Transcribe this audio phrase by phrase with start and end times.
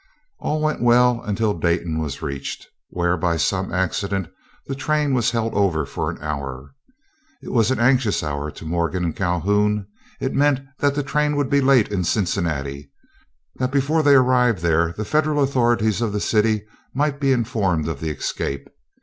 [0.39, 4.29] All went well until Dayton was reached, where by some accident
[4.65, 6.71] the train was held over an hour.
[7.43, 9.85] It was an anxious hour to Morgan and Calhoun.
[10.19, 12.89] It meant that the train would be late in Cincinnati,
[13.57, 16.65] that before they arrived there the Federal authorities of the city
[16.95, 18.69] might be informed of the escape.